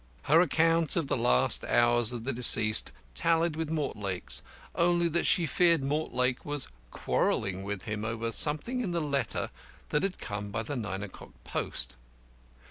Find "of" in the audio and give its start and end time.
0.95-1.05, 2.11-2.23